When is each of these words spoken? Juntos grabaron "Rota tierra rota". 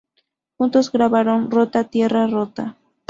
Juntos 0.57 0.91
grabaron 0.91 1.51
"Rota 1.51 1.83
tierra 1.83 2.25
rota". 2.25 2.75